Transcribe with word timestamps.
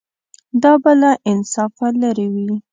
دا 0.63 0.73
به 0.83 0.91
له 1.01 1.11
انصافه 1.31 1.87
لرې 2.01 2.27
وي. 2.33 2.51